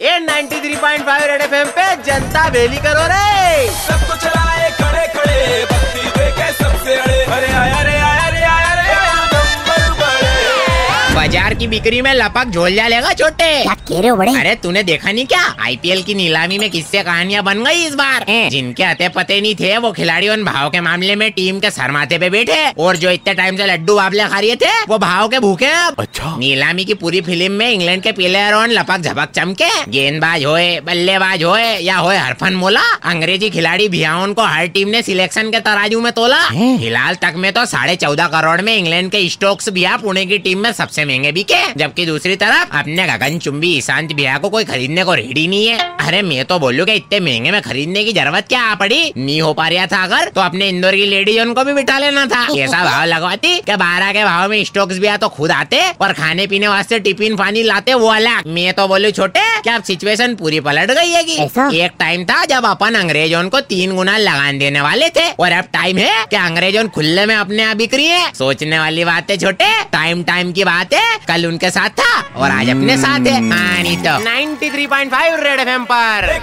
[0.00, 4.47] ए 93.5 red FM पे जनता बेली करो रे। सबको चलाए
[11.18, 14.32] बाज़ार की बिक्री में लपक झोल जालेगा छोटे। क्या कह रहे हो बड़े?
[14.40, 15.40] अरे तूने देखा नहीं क्या?
[15.60, 19.76] आईपीएल की नीलामी में किससे कहानियाँ बन गई इस बार। जिनके अते पते नहीं थे
[19.78, 23.34] वो खिलाड़ी उन भाव के मामले में टीम के सरमाते पे बैठे। और जो इतने
[23.34, 26.94] टाइम से लड्डू बाबले खा रहे थे वो भाव के भूखे अब अच्छा। नीलामी की
[26.94, 31.96] पूरी फ़िल्म में इंग्लैंड के प्लेयर और लपक झपक चमके। गेंदबाज होए बल्लेबाज होए या
[31.96, 36.40] होए हरफन मोला। अंग्रेज़ी खिलाड़ी भियाउन को हर टीम ने सिलेक्शन के तराजू में तोला।
[36.48, 40.58] फ़िलहाल तक में तो साढ़े चौदह करोड़ में इंग्लैंड के स्टोक्स बिया पुणे की टीम
[40.58, 45.04] में सबसे महँगे बिके जबकि दूसरी तरफ़ अपने गगन चुम्बी ईशांत बिया को कोई खरीदने
[45.04, 48.48] को रेडी नहीं है। अरे मैं तो बोलूँ कि इतने महँगे में खरीदने की ज़रूरत
[48.48, 49.12] क्या आ पड़ी?
[49.16, 52.24] नहीं हो पा रहा था अगर तो अपने इंदौर की लेडीज़ उनको भी बिठा लेना
[52.26, 56.12] था। ऐसा भाव लगवाती कि बारह के भाव में स्टोक्स बिया तो खुद आते और
[56.12, 60.34] खाने पीने वास्ते टिफ़िन पानी लाते वो अलग। मैं तो बोलू छोटे क्या अब सिचुएशन
[60.34, 61.22] पूरी पलट गई है?
[61.76, 65.64] एक टाइम था जब अपन अंग्रेज़ों को तीन गुना लगान देने वाले थे और अब
[65.72, 69.66] टाइम है कि अंग्रेज़ों खुले में अपने आप बिक्री है। सोचने वाली बात है छोटे
[69.92, 70.97] टाइम टाइम की बात है
[71.28, 75.84] कल उनके साथ था और आज अपने साथ है। नाइन्टी नहीं तो 93.5 रेड एफएम
[75.84, 76.40] पर।